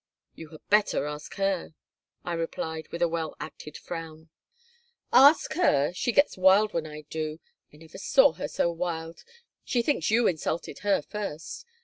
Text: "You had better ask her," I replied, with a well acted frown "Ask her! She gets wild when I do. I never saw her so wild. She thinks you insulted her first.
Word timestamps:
"You 0.33 0.49
had 0.49 0.67
better 0.67 1.05
ask 1.05 1.35
her," 1.35 1.75
I 2.25 2.33
replied, 2.33 2.87
with 2.87 3.03
a 3.03 3.07
well 3.07 3.35
acted 3.39 3.77
frown 3.77 4.29
"Ask 5.13 5.53
her! 5.53 5.93
She 5.93 6.11
gets 6.11 6.35
wild 6.39 6.73
when 6.73 6.87
I 6.87 7.01
do. 7.01 7.39
I 7.71 7.77
never 7.77 7.99
saw 7.99 8.31
her 8.31 8.47
so 8.47 8.71
wild. 8.71 9.23
She 9.63 9.83
thinks 9.83 10.09
you 10.09 10.25
insulted 10.25 10.79
her 10.79 11.03
first. 11.03 11.65